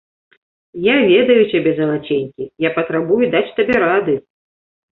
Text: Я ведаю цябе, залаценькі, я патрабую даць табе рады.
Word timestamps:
Я 0.85 0.95
ведаю 1.11 1.43
цябе, 1.51 1.71
залаценькі, 1.81 2.43
я 2.67 2.73
патрабую 2.81 3.23
даць 3.37 3.45
табе 3.61 3.75
рады. 3.87 4.21